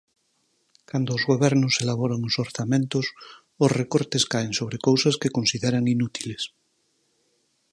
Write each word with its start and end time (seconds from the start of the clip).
Cando 0.89 1.09
os 1.17 1.23
gobernos 1.31 1.73
elaboran 1.83 2.21
os 2.29 2.35
orzamentos, 2.45 3.05
os 3.63 3.71
recortes 3.79 4.23
caen 4.33 4.53
sobre 4.59 4.77
cousas 4.87 5.15
que 5.21 5.35
consideran 5.37 5.83
inútiles. 5.95 6.41